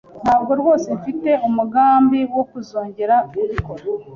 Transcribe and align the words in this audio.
Ntabwo 0.23 0.51
rwose 0.59 0.87
mfite 0.99 1.31
umugambi 1.47 2.19
wo 2.35 2.43
kuzongera 2.51 3.15
kubikora. 3.29 3.83